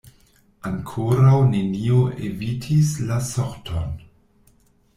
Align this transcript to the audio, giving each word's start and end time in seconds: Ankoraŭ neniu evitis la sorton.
Ankoraŭ 0.69 1.35
neniu 1.51 2.01
evitis 2.31 2.97
la 3.13 3.21
sorton. 3.29 3.97